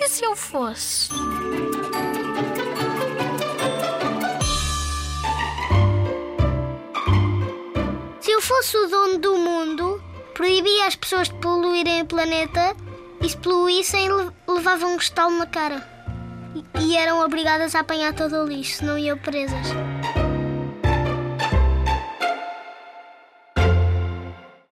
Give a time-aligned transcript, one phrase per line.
[0.00, 1.08] E se eu fosse?
[8.20, 10.02] Se eu fosse o dono do mundo,
[10.34, 12.74] proibia as pessoas de poluírem o planeta
[13.20, 14.08] e se poluíssem,
[14.46, 15.86] levavam um estalo na cara.
[16.80, 19.68] E- eram obrigadas a apanhar todo o lixo, não iam presas.